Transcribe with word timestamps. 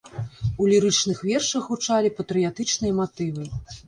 У 0.61 0.69
лірычных 0.71 1.19
вершах 1.29 1.67
гучалі 1.73 2.09
патрыятычныя 2.21 2.97
матывы. 3.01 3.45